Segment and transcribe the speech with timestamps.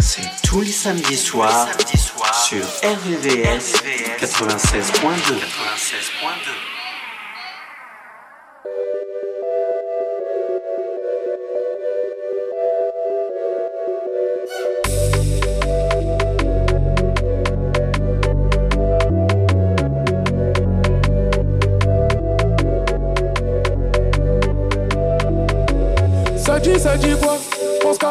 [0.00, 1.68] C'est tous les samedis soirs
[2.46, 3.74] sur RVVS
[4.20, 5.40] 96.2.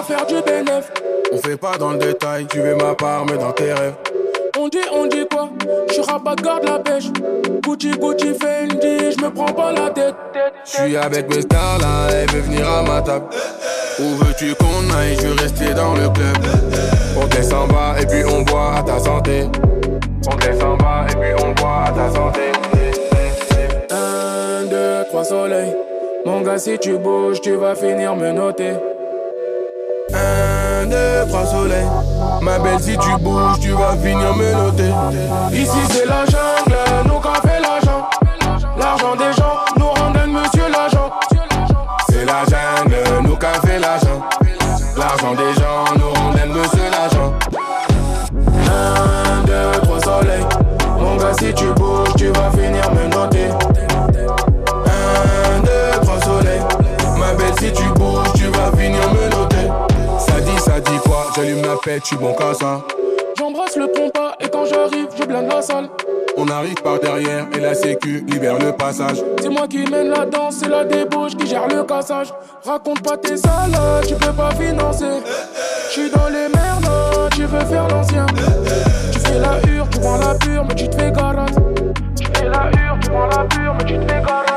[0.07, 0.91] Faire du bénéf.
[1.31, 3.93] On fait pas dans le détail, tu veux ma part, mais dans tes rêves.
[4.59, 5.49] On dit, on dit quoi?
[5.95, 7.05] Je rabat garde la pêche.
[7.61, 10.15] Gucci, Gucci, Fendi, je me prends pas la tête.
[10.65, 13.25] Je suis avec mes stars là, elle veut venir à ma table.
[13.99, 15.15] Où veux-tu qu'on aille?
[15.21, 16.37] Je veux rester dans le club.
[17.15, 19.45] On descend bas et puis on boit à ta santé.
[20.29, 22.51] On descend bas et puis on boit à ta santé.
[23.89, 25.73] Un, deux, trois soleils.
[26.25, 28.73] Mon gars, si tu bouges, tu vas finir me noter.
[30.11, 31.87] Un, deux, trois soleils.
[32.41, 34.91] Ma belle, si tu bouges, tu vas finir me noter.
[35.53, 38.09] Ici, c'est la jungle, nous qu'a fait l'argent.
[38.77, 41.09] L'argent des gens nous rendent monsieur l'agent.
[42.09, 44.21] C'est la jungle, nous qu'a fait l'argent.
[44.97, 47.33] L'argent des gens nous rendent monsieur l'agent.
[48.67, 50.45] Un, deux, trois soleils.
[50.99, 53.12] Mon gars, si tu bouges, tu vas finir me noter.
[61.85, 62.81] Je suis bon qu'à ça.
[63.37, 65.89] J'embrasse le compas et quand j'arrive, je blinde la salle.
[66.37, 69.21] On arrive par derrière et la sécu libère le passage.
[69.41, 72.33] C'est moi qui mène la danse, c'est la débauche qui gère le cassage.
[72.65, 75.21] Raconte pas tes salades, tu peux pas financer.
[75.89, 78.25] J'suis dans les merdes, tu veux faire l'ancien.
[79.11, 81.49] Tu fais la hure, tu prends la pure, mais tu te fais garage.
[82.15, 84.49] Tu fais la hure, tu prends la pure, mais tu te fais garage.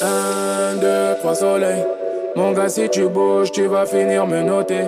[0.00, 1.84] Un, deux, trois soleils.
[2.36, 4.84] Mon gars, si tu bouges, tu vas finir me noter.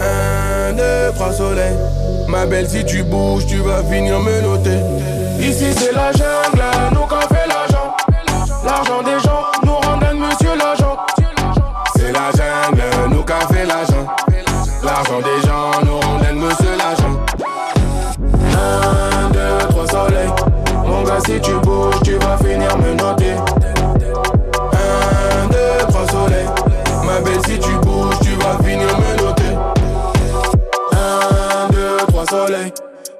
[0.00, 1.76] Un, deux, trois soleils.
[2.28, 4.78] Ma belle, si tu bouges, tu vas finir me noter.
[5.40, 7.96] Ici, c'est la jungle, nous qu'a fait l'argent.
[8.64, 10.96] L'argent des gens nous rendent monsieur l'agent.
[11.96, 14.06] C'est la jungle, nous qu'a fait l'argent.
[14.82, 17.16] L'argent des gens nous rendent monsieur l'agent.
[18.52, 20.30] Un, deux, trois soleils.
[20.86, 23.34] Mon gars, si tu bouges, tu vas finir me noter.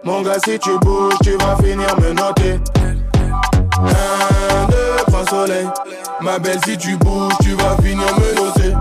[0.06, 2.60] Mon gars, si tu bouges, tu vas finir me noter.
[3.76, 5.68] Un, deux, trois soleils.
[6.20, 8.72] Ma belle, si tu bouges, tu vas finir me noter.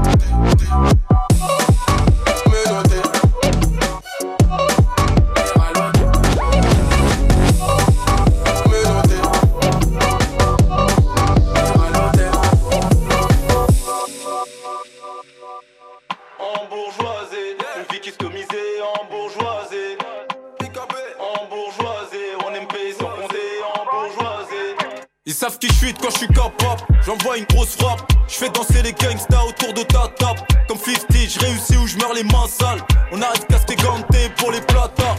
[25.55, 26.81] Savent qui je suis quand je suis capable.
[27.05, 28.11] J'envoie une grosse frappe.
[28.27, 30.41] Je fais danser les gangsters autour de ta table.
[30.67, 32.81] Comme 50, je réussis ou je meurs les mains sales.
[33.11, 35.15] On arrête casqué ganté pour les plata.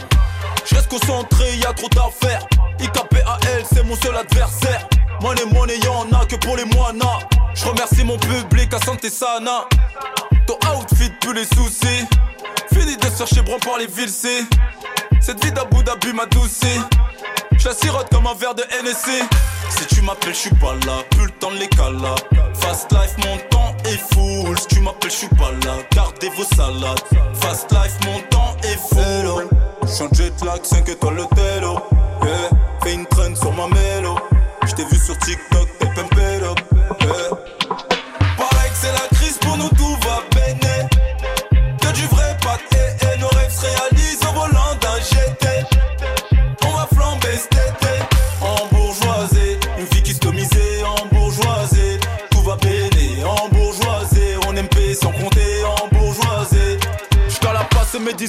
[0.65, 2.45] Je reste concentré, y a trop d'affaires.
[2.79, 4.87] IKPAL, c'est mon seul adversaire.
[5.21, 7.19] Money, money, y'en a que pour les moinas.
[7.53, 9.65] Je remercie mon public à santé sana.
[10.45, 12.05] Ton outfit plus les soucis.
[12.71, 14.11] Fini de chercher bron par les villes.
[15.19, 16.79] Cette vie d'Abu Dhabi m'a doucé.
[17.57, 19.09] Je la sirote comme un verre de NSC.
[19.69, 21.03] Si tu m'appelles, je suis pas là.
[21.11, 21.67] Plus le temps de les.
[22.53, 24.57] Fast life, mon temps est full.
[24.59, 25.75] Si tu m'appelles, je suis pas là.
[25.93, 27.01] Gardez vos salades.
[27.41, 29.47] Fast life, mon temps est full.
[29.85, 31.79] J'suis jet lag, 5 étoiles le télo.
[32.23, 32.49] Yeah.
[32.83, 34.17] Fais une traîne sur ma mélo.
[34.65, 35.66] J't'ai vu sur TikTok,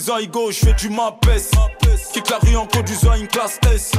[0.08, 1.20] place mes 10 ans ego J'fais du mapes
[2.28, 3.92] Quitte la rue en conduisant une classe S.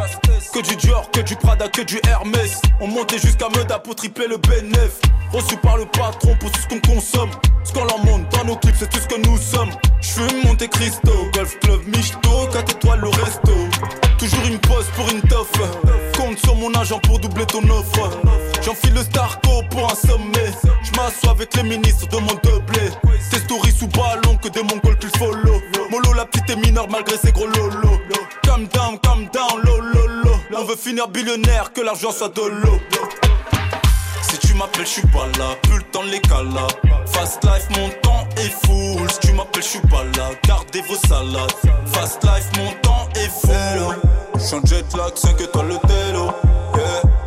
[0.54, 2.62] Que du Dior, que du Prada, que du Hermès.
[2.80, 5.00] On montait jusqu'à Meda pour tripler le bénéf
[5.32, 7.30] Reçu par le patron pour tout ce qu'on consomme.
[7.64, 9.70] Ce qu'on leur montre dans nos clips c'est tout ce que nous sommes.
[10.02, 13.54] J'fume Monte Cristo, Golf Club Michto 4 étoiles le resto.
[14.18, 15.52] Toujours une pause pour une toffe.
[16.16, 18.12] Compte sur mon agent pour doubler ton offre.
[18.64, 20.52] J'enfile le Starco pour un sommet.
[20.84, 22.90] J'm'assois avec les ministres de mon doublé
[23.32, 25.62] Tes stories sous ballon que des mongols plus follow.
[25.90, 27.48] Molo la petite est mineure malgré ses gros
[28.20, 32.34] lolo Calm down, calm down, lo lo lo On veut finir billionnaire, que l'argent soit
[32.36, 32.80] de l'eau
[34.22, 35.56] Si tu m'appelles, je suis pas là.
[35.64, 36.68] Plus le temps les cala.
[37.08, 39.10] Fast life, mon temps est full.
[39.10, 40.32] Si tu m'appelles, je suis pas là.
[40.46, 41.54] Gardez vos salades.
[41.86, 43.98] Fast life, mon temps est full.
[44.38, 46.32] J'suis en jet lag, 5 étoiles le télo.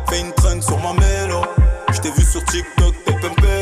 [0.09, 1.41] Fais une traîne sur ma mélo.
[1.91, 3.53] J't'ai vu sur TikTok, t'es pimpé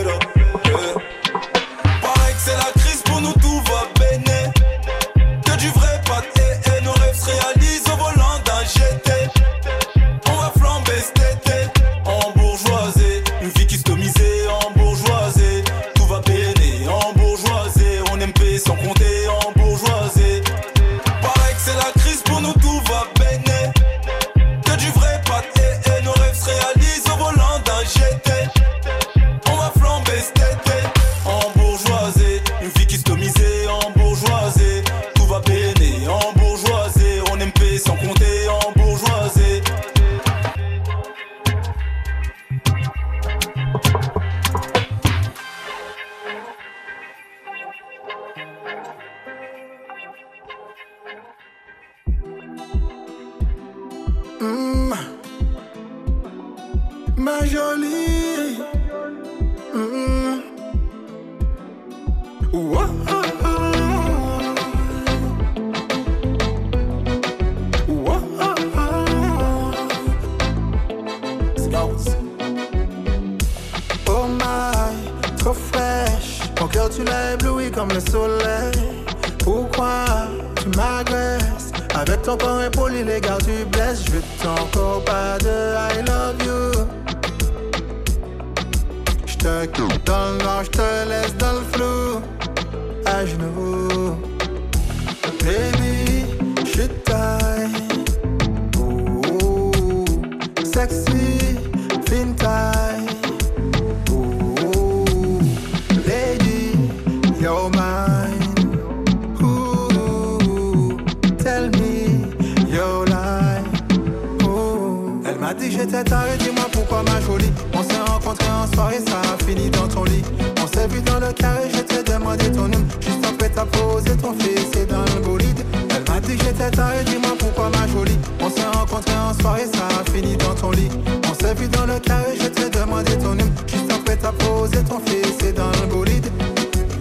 [132.12, 133.50] carré, je t'ai demandé ton nom.
[133.68, 136.28] Juste après à poser ton fils et dans le bolide.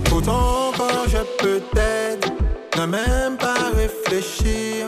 [0.05, 2.33] Pourtant, quand je peux t'aider,
[2.79, 4.87] ne même pas réfléchir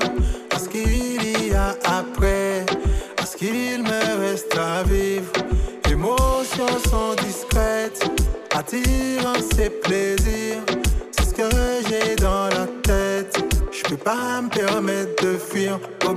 [0.54, 1.70] à ce qu'il y a
[2.00, 2.64] après,
[3.20, 5.32] à ce qu'il me reste à vivre.
[5.90, 8.02] Émotions sont discrètes,
[8.54, 10.62] attirant ses plaisirs.
[11.12, 11.50] C'est ce que
[11.88, 13.34] j'ai dans la tête.
[13.70, 16.14] Je peux pas me permettre de fuir, oh.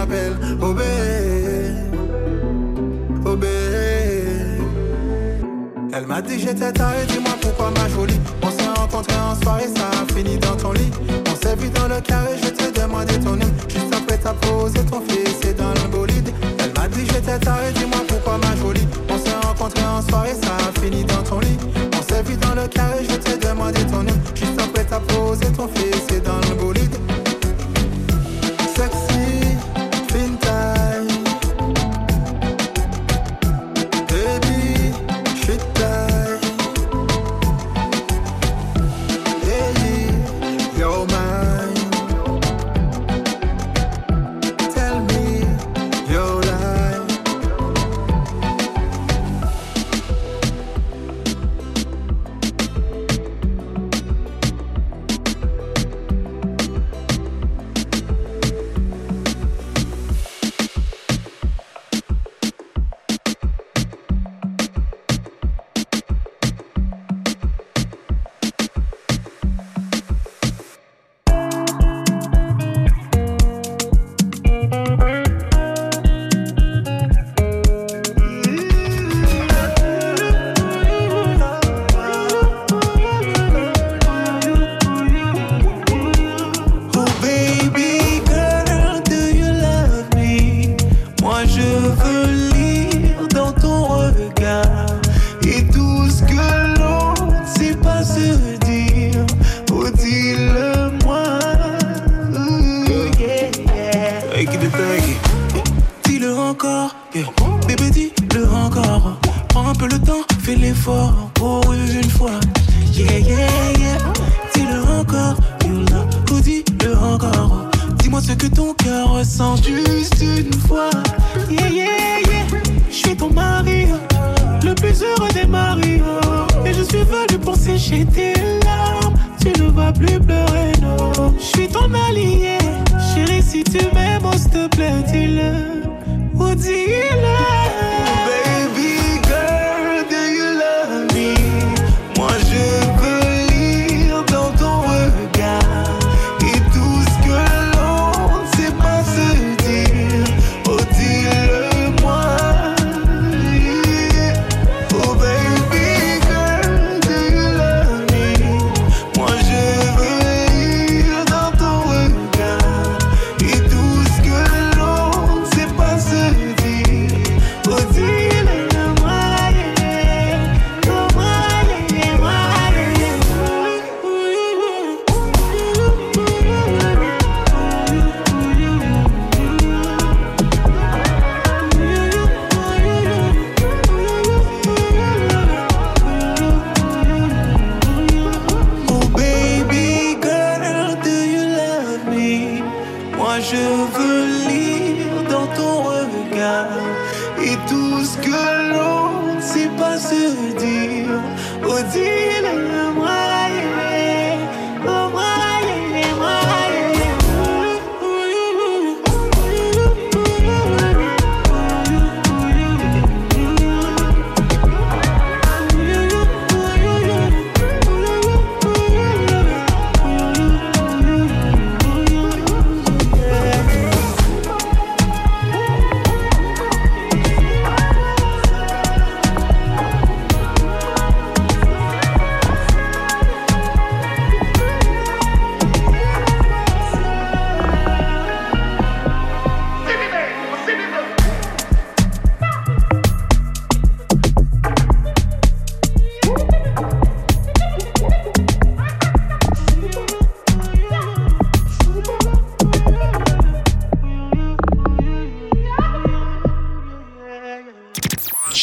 [0.00, 0.82] m'appelle Obé.
[3.24, 3.48] Obé.
[5.92, 8.20] Elle m'a dit j'étais taré, dis-moi pourquoi ma jolie.
[8.42, 10.90] On s'est rencontrés en soirée, ça a fini dans ton lit.
[11.30, 13.50] On s'est vu dans le carré, je te demandais ton nom.
[13.68, 16.30] Juste après t'as posé ton fils, c'est dans le bolide.
[16.60, 18.86] Elle m'a dit j'étais taré, dis-moi pourquoi ma jolie.
[19.10, 21.58] On s'est rencontrés en soirée, ça a fini dans ton lit.
[21.98, 24.18] On s'est vu dans le carré, je te demandais ton nom.
[24.34, 26.49] Juste après t'as posé ton fils, c'est dans le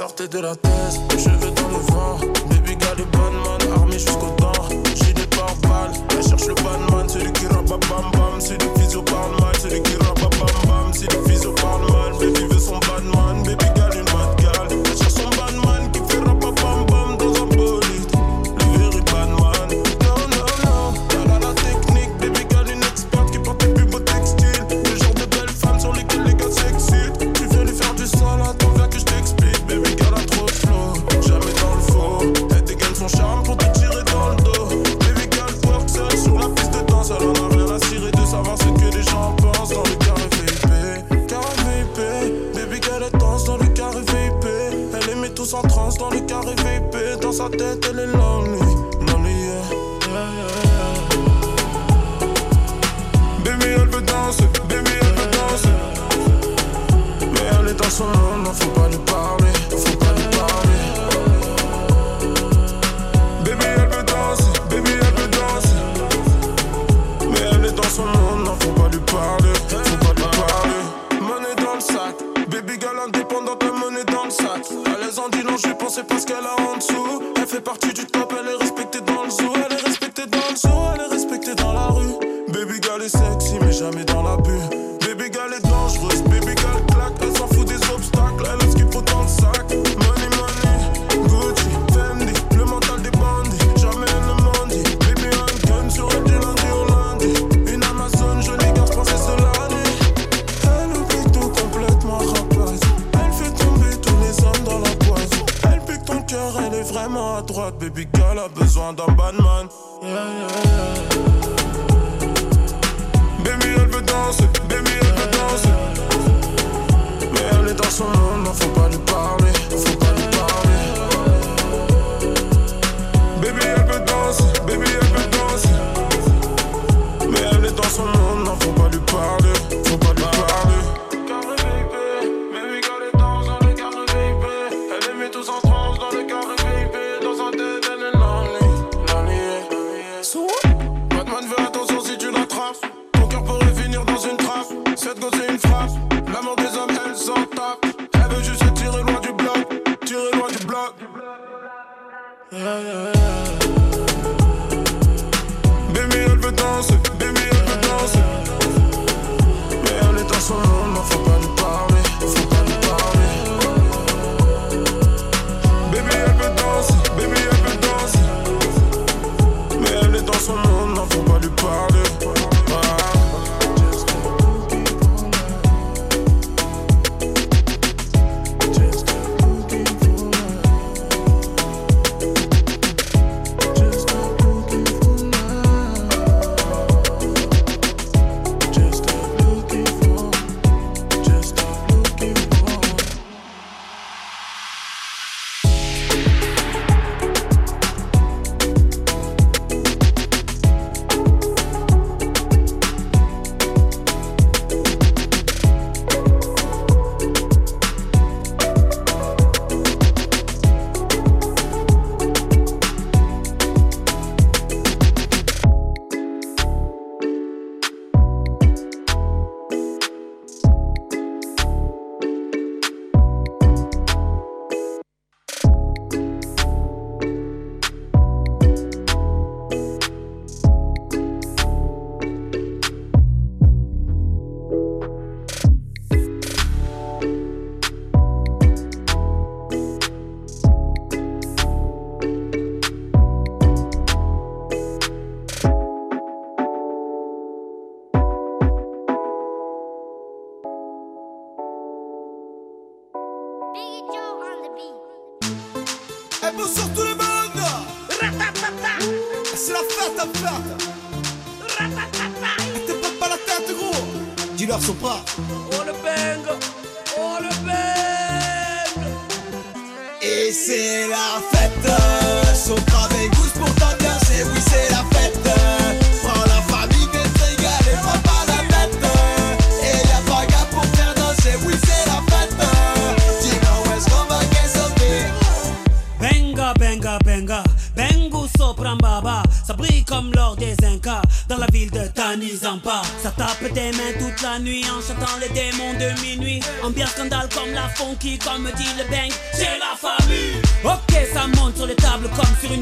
[0.00, 2.16] sortez de la thèse, cheveux dans le vent.
[2.48, 4.66] Baby got le bonne armé jusqu'au temps.
[4.94, 8.40] J'ai des pare-balles, elle cherche le man celui qui rabat bam bam.
[8.40, 10.94] Celui qui parle mal, celui qui rabat bam bam.
[10.94, 12.29] Celui qui parle mal,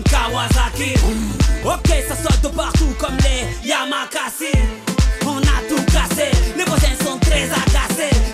[0.02, 0.94] Kawasaki.
[1.64, 4.52] Ok, ça saute de partout comme les Yamakasi.
[5.26, 8.27] On a tout cassé, les voisins sont très agacés.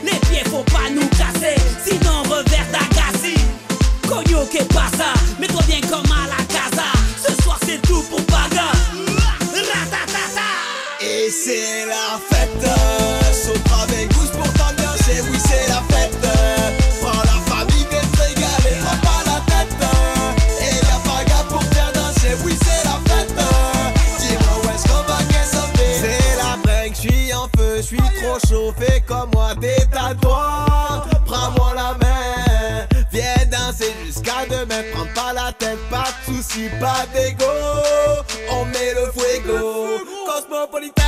[30.24, 32.86] prends-moi la main.
[33.12, 37.44] Viens danser jusqu'à demain, prends pas la tête, pas de soucis, pas d'ego.
[38.50, 41.03] On met le fuego, cosmopolitain.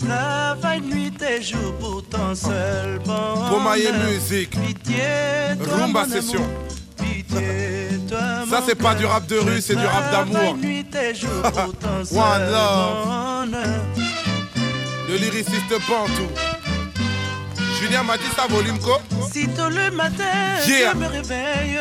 [0.00, 3.50] Je travaille nuit et jour pour ton seul bonheur.
[3.50, 4.50] Bomaye Musique.
[4.50, 4.96] Pitié,
[5.64, 6.40] toi Rumba mon Session.
[6.40, 8.18] amour, Pitié, toi
[8.50, 10.56] Ça, c'est pas du rap de rue, c'est du rap d'amour.
[10.56, 13.48] nuit et jour pour ton seul One love.
[13.50, 13.80] bonheur.
[15.08, 16.28] Le lyriciste Pantou.
[17.80, 18.98] Julien m'a dit ça, volume co.
[19.32, 20.24] Si tôt le matin,
[20.66, 20.92] Yeah.
[20.92, 21.78] je me réveille.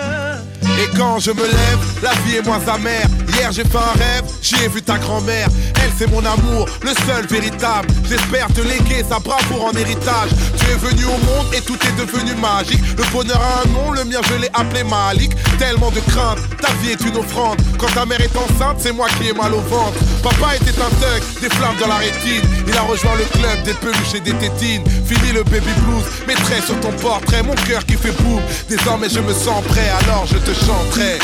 [0.80, 3.08] Et quand je me lève, la vie est moins amère.
[3.38, 5.48] Hier j'ai fait un rêve, j'y ai vu ta grand-mère.
[5.84, 7.88] Elle c'est mon amour, le seul véritable.
[8.10, 10.30] J'espère te léguer sa bravoure en héritage.
[10.58, 12.82] Tu es venu au monde et tout est devenu magique.
[12.98, 15.32] Le bonheur a un nom, le mien je l'ai appelé Malik.
[15.60, 17.60] Tellement de crainte, ta vie est une offrande.
[17.78, 19.98] Quand ta mère est enceinte, c'est moi qui ai mal au ventre.
[20.24, 22.42] Papa était un thug, des flammes dans la rétine.
[22.68, 24.84] Il a rejoint le club des peluches et des tétines.
[25.06, 28.42] Fini le baby blues, mettrai sur ton portrait mon cœur qui fait boum.
[28.68, 31.20] Désormais je me sens prêt, alors je te chanterai.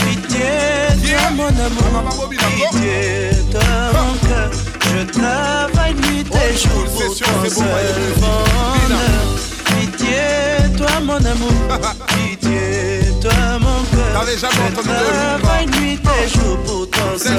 [1.35, 3.61] Mon amour, pitié, toi
[3.93, 4.49] mon cœur.
[4.81, 8.15] Je travaille nuit et jour pour session, ton c'est bon, seul Maïlis.
[8.19, 9.23] bonheur.
[9.65, 10.21] Pitié,
[10.77, 11.57] toi mon amour,
[12.15, 12.59] pitié,
[13.21, 14.25] toi mon cœur.
[14.27, 16.87] Je travaille nuit et jour pour
[17.19, 17.37] seul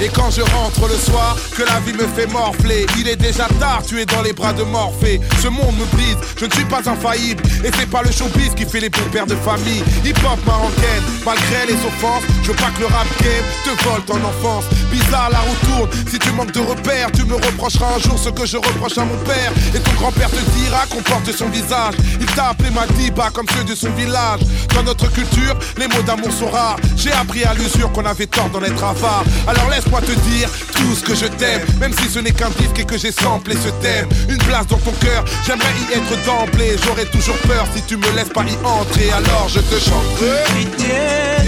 [0.00, 3.46] Et quand je rentre le soir, que la vie me fait morfler, il est déjà
[3.60, 5.20] tard, tu es dans les bras de Morphée.
[5.40, 7.42] Ce monde me brise, je ne suis pas infaillible.
[7.64, 9.84] Et c'est pas le showbiz qui fait les bons pères de famille.
[10.04, 14.16] Hip-hop marocaine, malgré les offenses, je veux pas que le rap game te vole ton
[14.16, 14.64] enfance.
[14.90, 18.30] Bizarre, la roue tourne, si tu manques de repères, tu me reprocheras un jour ce
[18.30, 19.52] que je reproche à mon père.
[19.74, 21.94] Et ton grand-père te dira qu'on porte son visage.
[22.20, 24.40] Il t'a appelé Madiba comme ceux de son village.
[24.74, 26.78] Dans notre culture, les mots d'amour sont rares.
[26.96, 29.24] J'ai appris à l'usure qu'on avait tort d'en être avare.
[29.46, 32.78] Alors laisse-moi te dire tout ce que je t'aime, même si ce n'est qu'un disque
[32.78, 34.08] et que j'ai samplé ce thème.
[34.28, 36.76] Une place dans ton cœur, j'aimerais y être d'emblée.
[36.84, 39.10] J'aurais toujours peur si tu me laisses pas y entrer.
[39.10, 40.44] Alors je te chanterai.
[40.56, 40.88] Pitié,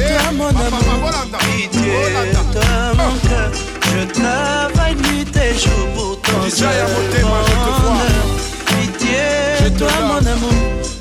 [0.08, 1.92] toi mon amour, pitié,
[2.52, 3.50] toi mon cœur.
[3.82, 6.68] Je travaille nuit et jour pour ton seul
[7.22, 8.26] bonheur.
[8.66, 10.52] Pitié, toi mon amour,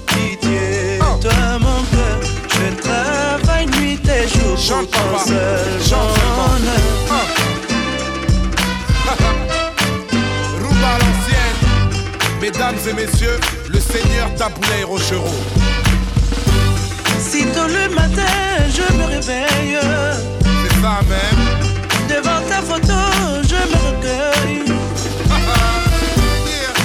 [0.07, 1.54] pitié, toi
[4.57, 5.59] seul bonheur.
[10.61, 11.59] Rumba à l'ancienne.
[12.41, 13.39] Mesdames et messieurs,
[13.69, 15.27] le seigneur Taboulay Rochereau.
[17.19, 18.21] Sitôt le matin,
[18.69, 19.79] je me réveille.
[20.63, 21.43] C'est ça même.
[22.07, 22.99] Devant ta photo,
[23.43, 24.75] je me recueille.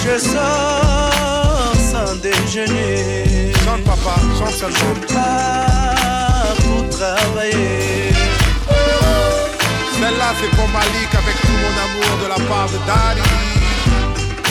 [0.02, 3.52] Je sors sans déjeuner.
[3.64, 5.99] Chante papa, chante seulement.
[6.56, 8.12] Pour travailler.
[10.00, 13.22] Celle-là c'est pour Malik avec tout mon amour de la part de Daddy.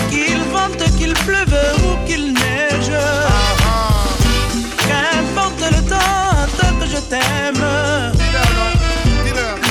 [0.10, 2.92] Qu'il vente, qu'il pleuve ou qu'il neige.
[4.88, 7.66] Qu'importe le temps, tant que je t'aime.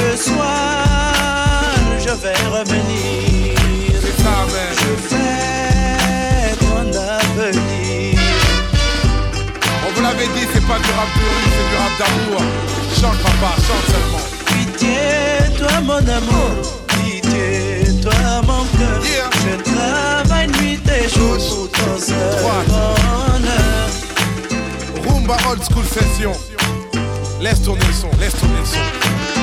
[0.01, 3.59] Le soir, je vais revenir.
[4.81, 5.28] Je
[10.19, 12.43] L'avait dit, c'est pas du rap de rue, c'est du rap d'amour.
[13.01, 14.25] Chante papa, chante seulement.
[14.47, 14.99] Pitié,
[15.57, 16.51] toi mon amour,
[16.89, 19.31] pitié, toi mon cœur.
[19.33, 22.17] Je travaille nuit et jour pour ton seul
[22.67, 23.89] bonheur.
[25.07, 26.33] Rumba old school session.
[27.41, 29.38] Laisse tourner le son, laisse tourner le son.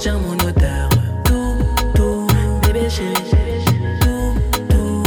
[0.00, 0.88] Sentir mon odeur,
[1.24, 1.56] tout,
[1.94, 2.26] tout,
[2.62, 3.64] bébé chérie,
[4.00, 4.34] tout,
[4.70, 5.02] tout.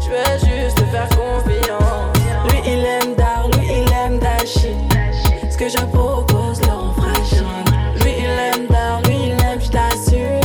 [0.00, 2.18] Je veux juste te faire confiance.
[2.48, 4.74] Lui, il aime Dar, lui, il aime Dashi.
[5.48, 7.44] Ce que je propose, leur fragile.
[8.02, 10.40] Lui, il aime Dar, lui, il aime, je t'assure.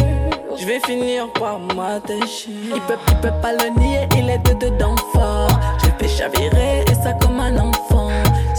[0.55, 2.51] Je vais finir par m'attacher.
[2.75, 5.59] Il peut, il peut pas le nier, il est de dedans fort.
[5.81, 7.88] Je le fais chavirer et ça comme un enfant.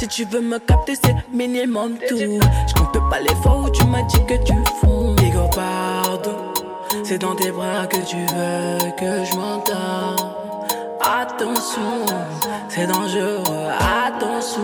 [0.01, 2.17] Si tu veux me capter, c'est minimum tout.
[2.17, 5.15] Je compte pas les fois où tu m'as dit que tu fonds.
[5.17, 6.37] Ego, pardon.
[7.05, 10.17] C'est dans tes bras que tu veux que je m'entends.
[11.03, 12.07] Attention,
[12.71, 14.63] c'est dangereux, attention.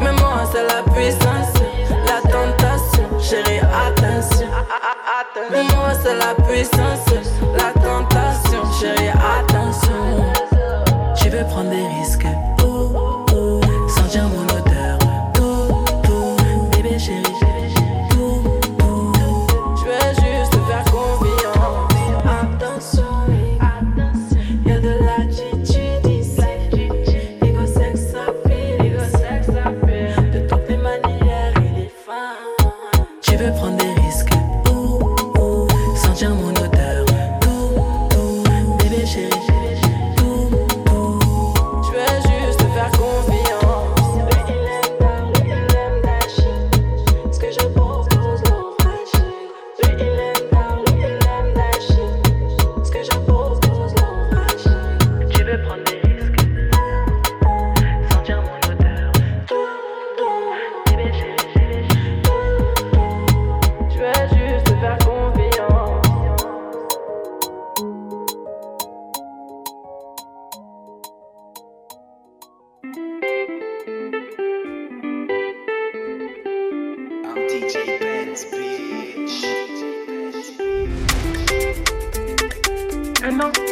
[0.00, 1.54] Mais moi, c'est la puissance,
[1.88, 3.20] la tentation.
[3.20, 4.48] Chérie, attention.
[5.52, 7.06] Mais moi, c'est la puissance,
[7.56, 8.62] la tentation.
[8.80, 10.32] Chérie, attention.
[11.14, 12.26] Tu veux prendre des risques,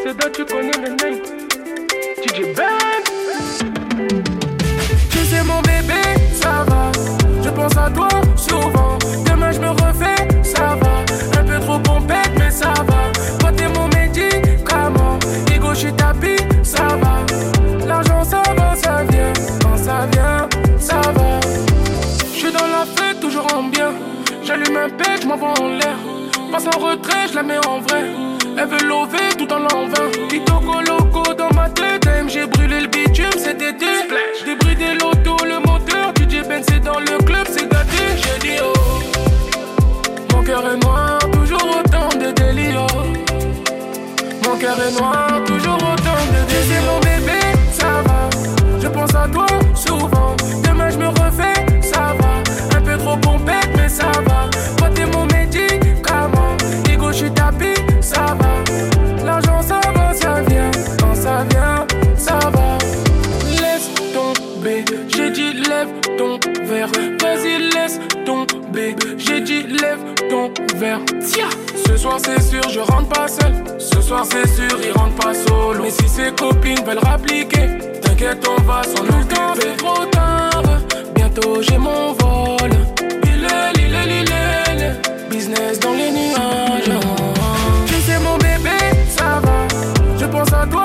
[0.04, 1.20] C'est toi, tu connais le name.
[2.22, 2.64] DJ Ben.
[5.10, 6.02] Tu sais, mon bébé,
[6.34, 6.90] ça va.
[7.44, 8.98] Je pense à toi souvent.
[9.24, 11.40] Demain, je me refais, ça va.
[11.40, 13.12] Un peu trop pompette, mais ça va.
[13.38, 15.18] Toi, t'es mon médicament.
[15.54, 17.24] Ego, je suis tapis, ça va.
[17.86, 19.32] L'argent, ça va, ça vient.
[19.62, 20.48] Quand ça vient,
[20.80, 21.40] ça va.
[22.32, 23.92] Je suis dans la fête, toujours en bien.
[24.42, 25.96] J'allume un pet, je m'envoie en l'air.
[26.50, 28.04] Passe en retrait, je la mets en vrai.
[28.62, 30.10] Elle veut lever tout en l'envin.
[30.28, 32.06] Titoco loco dans ma tête.
[32.28, 33.86] j'ai brûlé le bitume cet été.
[34.44, 36.12] Débridé l'auto, le moteur.
[36.18, 37.96] DJ Ben, c'est dans le club, c'est gâté.
[38.16, 38.74] J'ai dit oh.
[40.34, 42.86] Mon cœur est noir, toujours autant de délire.
[44.44, 46.82] Mon cœur est noir, toujours autant de délire.
[46.82, 47.40] mon bébé,
[47.72, 48.28] ça va.
[48.78, 50.36] Je pense à toi souvent.
[50.62, 51.64] Demain, je me refais,
[71.32, 73.52] Ce soir, c'est sûr, je rentre pas seul.
[73.78, 75.84] Ce soir, c'est sûr, il rentre pas solo.
[75.84, 79.60] Mais si ses copines veulent rappliquer, t'inquiète, on va s'en occuper.
[79.60, 80.62] C'est trop tard.
[81.14, 82.70] Bientôt, j'ai mon vol.
[85.30, 86.98] Business dans les nuages.
[87.86, 88.76] Tu sais, mon bébé,
[89.16, 89.68] ça va.
[90.18, 90.84] Je pense à toi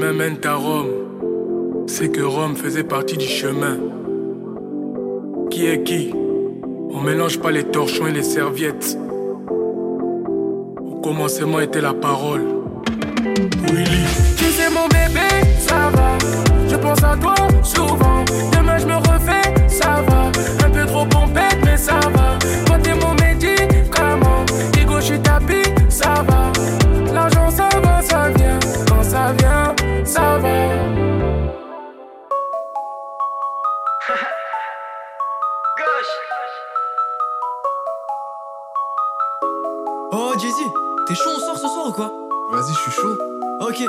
[0.00, 3.76] chemins à Rome, c'est que Rome faisait partie du chemin.
[5.50, 6.14] Qui est qui?
[6.90, 8.96] On mélange pas les torchons et les serviettes.
[9.50, 12.44] Au commencement était la parole.
[13.72, 14.04] Willy.
[14.38, 15.28] Tu sais mon bébé,
[15.58, 16.16] ça va.
[16.66, 18.24] Je pense à toi souvent.
[18.56, 20.32] Demain je me refais, ça va.
[20.66, 22.19] Un peu trop pompette, mais ça va.
[41.10, 42.12] T'es chaud, on sort ce soir ou quoi?
[42.52, 43.18] Vas-y, je suis chaud.
[43.58, 43.82] Ok,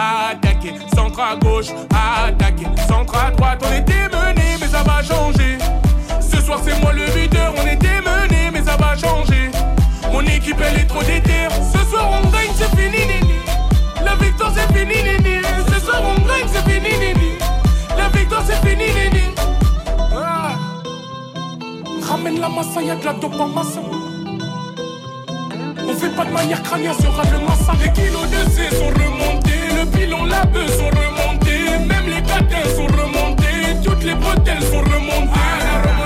[0.00, 3.62] Attaquer centre à gauche, attaquer centre à droite.
[3.68, 5.58] On était mené, mais ça va changer.
[6.20, 7.52] Ce soir, c'est moi le buteur.
[7.54, 9.50] On était mené, mais ça va changer.
[10.10, 11.48] Mon équipe, elle est trop déter.
[11.70, 13.40] Ce soir, on gagne, c'est fini, nini.
[14.02, 15.42] La victoire, c'est fini, nini.
[15.70, 17.32] Ce soir, on gagne, c'est fini, nini.
[17.98, 19.34] La victoire, c'est fini, nini.
[20.16, 20.52] Ah.
[22.08, 23.80] Ramène la massa, y'a de la dope en massa.
[25.86, 27.78] On fait pas de manière crânienne, sera le massacre.
[27.82, 31.78] Les kilos de C sont remontés le bilan, la bœuf sont remontés.
[31.86, 35.99] Même les patins sont remontés, toutes les bretelles sont remontées.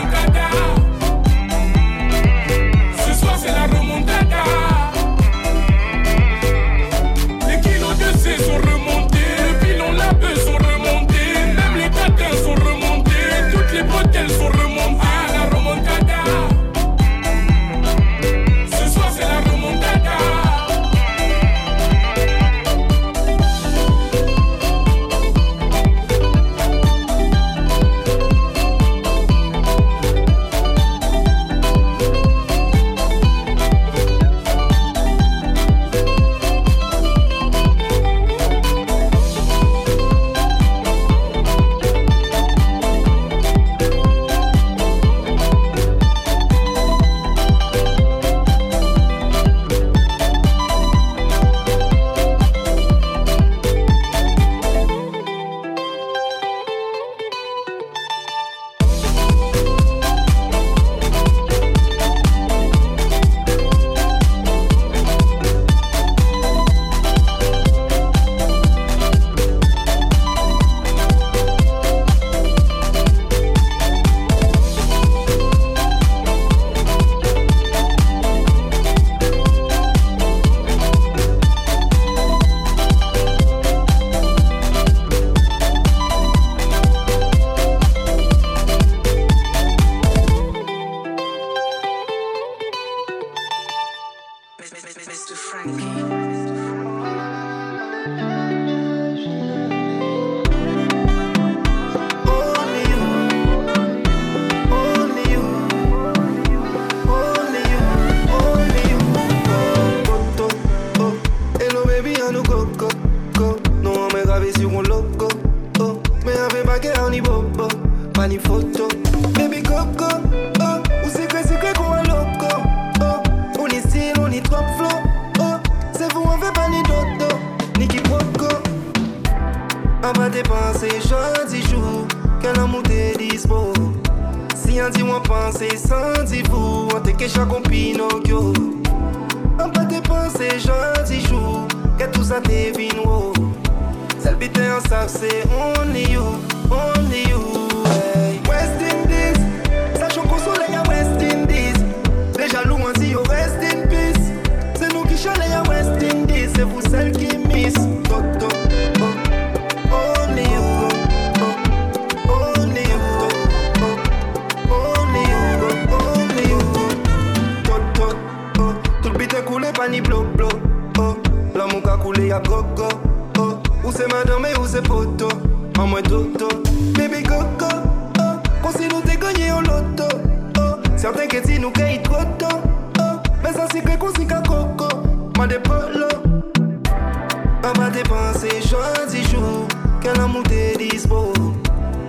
[188.11, 189.67] On va dépenser gentil jour
[190.03, 191.33] Quel amour t'es dispo?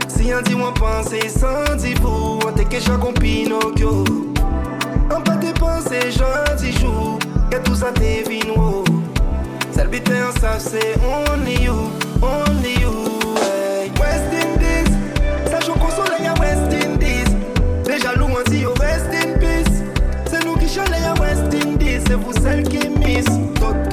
[0.08, 4.04] Si on dit moi penser sans dire vous On t'es que chaque Pinocchio.
[5.16, 7.20] On peut dépenser gentil jour
[7.50, 8.84] Que tout ça devine wow
[9.72, 11.74] Celle bite en sac c'est only you
[12.22, 12.91] Only you
[13.38, 13.91] hey.
[14.00, 14.91] West Indies
[15.50, 17.36] Sachant qu'on soleil à West Indies.
[17.86, 19.84] Déjà loin dit yo rest in peace.
[20.30, 23.26] C'est nous qui chalez à West Indies C'est vous celles qui miss
[23.60, 23.85] Toto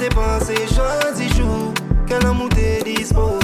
[0.00, 1.74] on va dépenser gentil jour
[2.06, 3.38] Quel amour t'es dispo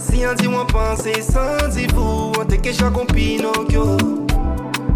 [0.00, 3.96] Si on dit moi penser sans dire vous On te cache à Pinocchio.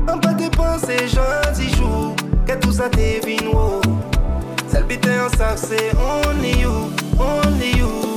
[0.09, 2.15] On va dépenser gentil jour
[2.47, 3.81] Que tout ça devine wow
[4.69, 8.12] Celle bite en sac c'est only you Only you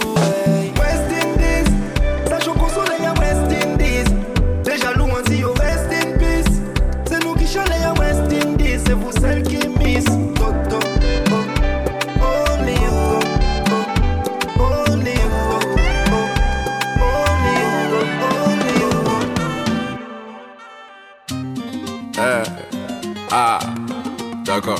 [24.55, 24.79] d'accord,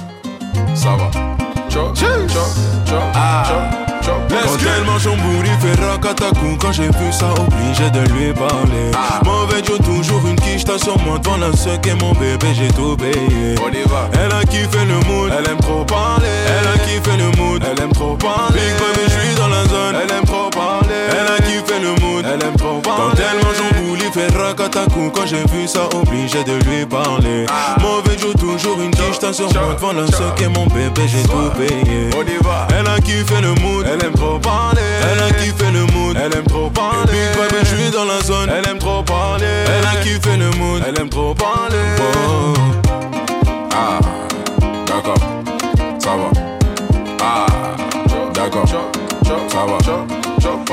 [0.74, 1.12] ça va.
[1.70, 2.06] Cho, cho,
[2.86, 3.44] cho, Ah.
[3.46, 3.56] cho,
[4.02, 4.12] cho.
[4.30, 8.92] Let's Tellement chambouli fait racatacou Quand j'ai vu ça obligé de lui parler
[9.26, 12.68] Mauvais Joe toujours une quiche T'as sur moi devant la seule et mon bébé j'ai
[12.70, 13.56] tout payé.
[14.14, 16.28] Elle a kiffé le mood Elle aime trop parler.
[16.48, 18.60] Elle a kiffé le mood Elle aime trop parler.
[18.60, 21.08] Big baby je suis dans la zone Elle aime trop parler.
[21.12, 23.14] Elle a kiffé le mood Elle aime trop parler.
[23.14, 26.86] Quand elle mange en boule il fait racatacou Quand j'ai vu ça obligé de lui
[26.86, 27.46] parler.
[27.82, 31.24] Mauvais Joe toujours une quiche T'as sur moi devant la seule et mon bébé j'ai
[31.24, 32.10] tout payé.
[32.78, 34.82] Elle a kiffé le mood Elle aime trop parler.
[35.12, 38.20] Elle a kiffé le mood Elle aime trop parler Big baby je suis dans la
[38.22, 41.78] zone Elle aime trop parler Elle a kiffé le mood Elle aime trop parler
[43.74, 44.00] Ah
[44.86, 45.16] D'accord
[46.00, 46.42] Ça va
[47.22, 47.46] Ah
[48.34, 50.16] D'accord Ça va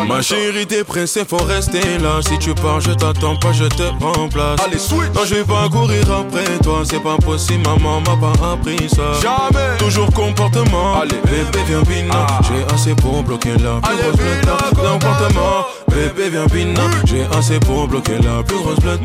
[0.08, 2.20] Ma chérie, t'es pressée, faut rester là.
[2.22, 4.60] Si tu pars, je t'attends pas, je te remplace.
[4.64, 5.12] Allez, switch.
[5.14, 9.12] Non, je vais pas courir après toi, c'est pas possible, maman m'a pas appris ça.
[9.20, 9.78] Jamais.
[9.78, 11.00] Toujours comportement.
[11.00, 12.26] Allez, bébé, viens bina.
[12.42, 14.70] J'ai assez pour bloquer la blotte.
[14.74, 15.66] Comportement.
[15.94, 16.82] Bébé, viens bina.
[17.04, 19.00] J'ai assez pour bloquer la plus grosse blotte.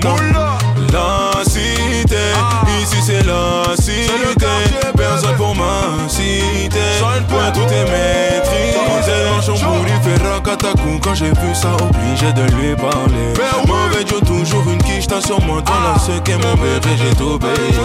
[0.93, 2.15] La cité,
[2.81, 4.39] ici c'est la cité.
[4.95, 6.79] Personne pour ma cité.
[7.27, 8.77] Point tout est maîtrisé.
[10.03, 10.99] Fait racatacou.
[11.01, 13.33] Quand j'ai vu ça, obligé de lui parler.
[13.67, 15.61] Mauvais Joe, toujours une quiche, t'as sur moi.
[15.61, 17.81] Dans la ce qu'est mon bébé, j'ai tout payé.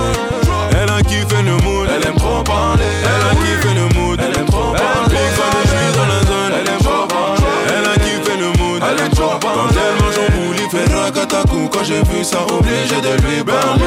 [0.80, 2.84] Elle a kiffé le mood, elle aime trop parler.
[3.02, 5.08] Elle a kiffé le mood, elle aime trop parler.
[5.08, 6.21] Big fan, je suis dans la
[9.40, 10.92] Quand elle mange en il fait.
[11.72, 13.82] Quand j'ai vu ça, obligé de lui parler.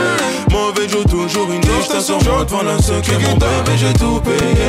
[0.51, 1.61] Mauvais Joe, toujours une
[2.01, 2.43] sur moi.
[2.45, 4.65] Devant la mon bébé, j'ai tout payé.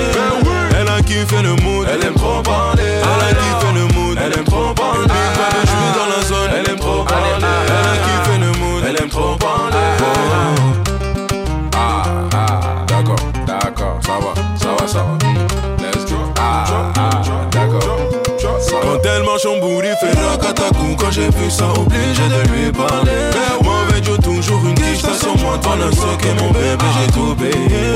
[0.78, 2.82] Elle a kiffé le mood, elle aime trop parler.
[2.82, 5.06] Elle a kiffé le mood, elle aime trop parler.
[5.08, 7.46] Fan, je suis dans la zone, elle aime trop parler.
[7.66, 9.76] Elle a kiffé le mood, elle aime trop parler.
[11.74, 12.02] Ah,
[12.34, 13.16] ah, d'accord,
[13.46, 15.55] d'accord, ça va, ça va, ça va.
[19.06, 23.30] Quand boule, il fait racatacou Quand j'ai vu ça, obligé de lui parler.
[23.62, 27.34] Mauvais Joe, toujours une t'as sur moi Dans la ce qu'est mon bébé, j'ai tout
[27.36, 27.94] payé.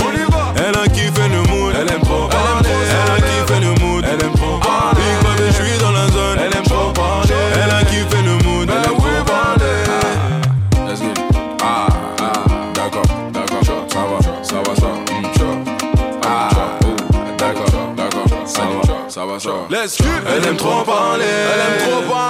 [0.55, 2.71] Elle a kiffé le mood, elle aime trop parler.
[2.71, 5.01] Elle a kiffé le mood, elle aime trop parler.
[5.01, 7.35] Big baby, je suis dans la zone, elle aime trop parler.
[7.55, 9.81] Elle a kiffé le mood, elle aime trop parler.
[10.87, 11.19] Let's it.
[11.61, 11.89] Ah,
[12.21, 12.33] ah,
[12.73, 13.03] d'accord,
[13.33, 14.93] d'accord, ça va, ça va, ça va.
[15.19, 15.65] Mm,
[16.25, 16.49] Ah,
[16.85, 16.87] oh,
[17.37, 19.67] d'accord, d'accord, ça va, ça va, ça va.
[20.33, 22.30] Elle aime trop parler, elle aime trop parler,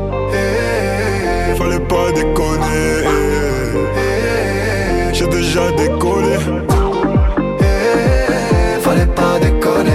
[5.13, 6.37] J'ai déjà décollé.
[8.81, 9.91] Fallait pas déconner.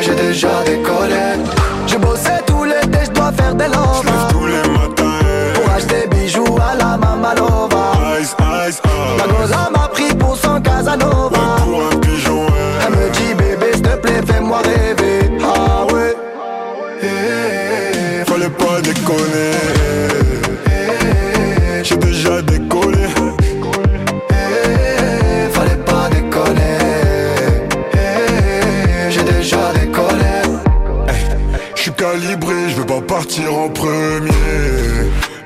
[0.00, 1.14] J'ai déjà décollé.
[1.86, 4.28] J'ai bossé tout l'été, je dois faire des lovas.
[4.30, 5.20] tous les matins.
[5.54, 7.92] Pour acheter bijoux à la Mamalova.
[8.20, 8.34] Ice,
[8.68, 8.82] ice,
[9.18, 9.26] La
[33.22, 34.30] partir en premier.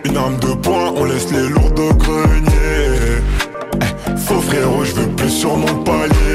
[0.07, 3.21] Une arme de poing, on laisse les lourds au grenier.
[3.75, 6.26] Eh, faux frérot, je veux plus sur mon palier.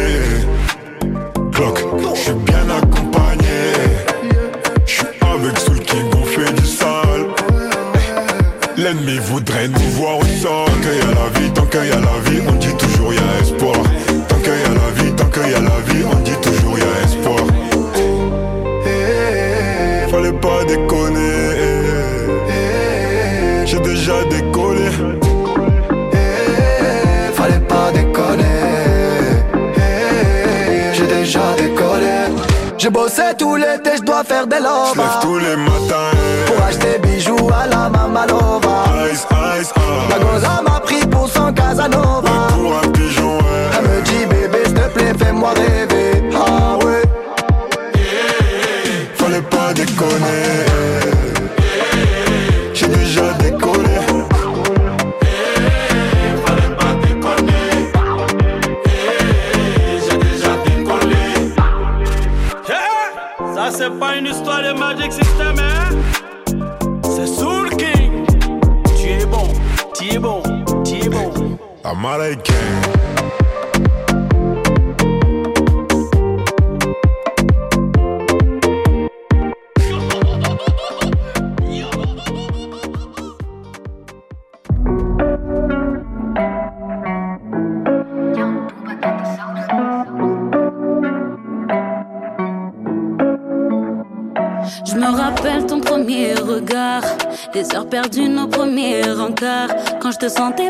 [23.71, 24.89] J'ai déjà décollé.
[27.33, 28.43] Fallait pas déconner.
[30.91, 32.35] J'ai déjà décollé.
[32.77, 34.91] J'ai bossé tout l'été, je dois faire des lovas.
[34.93, 36.11] J'lève tous les matins.
[36.47, 38.83] Pour acheter bijoux à la Mamalova.
[39.09, 39.25] Ice,
[39.61, 39.79] ice, ah.
[40.09, 42.29] La goza m'a pris pour son Casanova.
[42.49, 43.37] Pour un pigeon,
[43.77, 46.23] Elle me dit bébé, s'il te plaît, fais-moi rêver.
[46.35, 47.03] Ah ouais.
[49.15, 50.70] Fallait pas déconner.
[94.85, 97.03] Je me rappelle ton premier regard,
[97.53, 99.69] les heures perdues, nos premiers encarts.
[100.01, 100.69] Quand je te sentais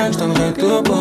[0.00, 0.99] sais bien que je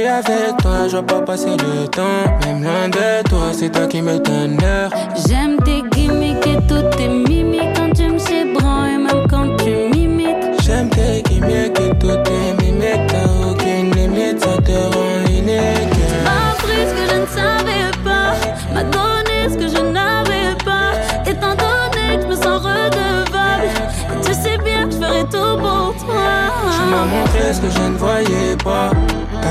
[0.00, 2.24] suis avec toi, je vois pas passer le temps.
[2.46, 4.90] Même loin de toi, c'est toi qui me t'honneur.
[5.26, 9.70] J'aime tes gimmicks et toutes tes mimiques quand tu me chébranles et même quand tu
[9.92, 10.62] m'imites.
[10.62, 13.06] J'aime tes gimmicks et toutes tes mimiques.
[13.08, 15.96] T'as aucune limite, ça te rend unique.
[16.24, 18.34] M'a appris ce que je ne savais pas,
[18.74, 20.92] m'a donné ce que je n'avais pas.
[21.30, 25.58] Étant donné que je me sens redevable, et tu sais bien que je ferai tout
[25.58, 26.30] pour toi.
[26.74, 28.90] Tu m'as montré ce que je ne voyais pas.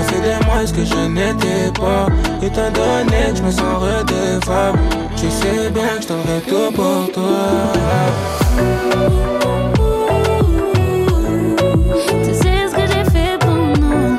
[0.10, 2.08] C'est des mois que je n'étais pas.
[2.42, 4.80] Et t'as donné que me sens redevable?
[5.16, 7.48] Je sais bien que je t'enverrai tout pour toi.
[12.24, 14.18] Tu sais ce que j'ai fait pour nous.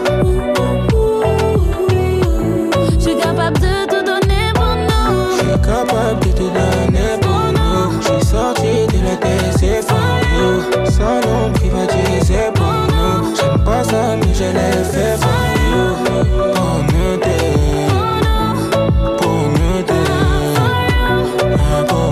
[2.95, 5.15] Je suis capable de te donner pour nous.
[5.33, 8.01] Je suis capable de te donner pour nous.
[8.03, 10.61] J'ai sorti de la décéphale.
[10.85, 12.67] Sans l'homme qui va dire c'est pour.
[13.35, 15.30] J'aime pas sa nuit, je l'ai fait.
[21.87, 22.10] go.